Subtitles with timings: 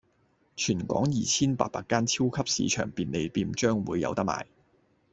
[0.55, 4.47] 全香港二千八百間超級市場、便利店將會有得賣